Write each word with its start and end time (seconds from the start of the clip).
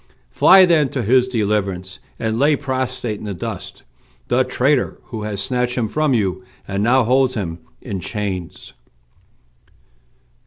Fly 0.31 0.65
then 0.65 0.89
to 0.97 1.03
his 1.03 1.27
deliverance, 1.27 1.99
and 2.17 2.39
lay 2.39 2.55
prostrate 2.55 3.19
in 3.19 3.25
the 3.25 3.35
dust 3.35 3.83
the 4.29 4.43
traitor 4.43 4.97
who 5.11 5.21
has 5.25 5.43
snatched 5.43 5.77
him 5.77 5.87
from 5.87 6.15
you, 6.15 6.43
and 6.67 6.81
now 6.81 7.03
holds 7.03 7.35
him 7.35 7.59
in 7.83 7.99
chains!" 7.99 8.73